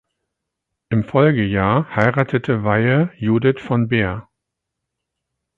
[0.89, 4.27] Im Folgejahr heiratete Weyhe Judith von Behr.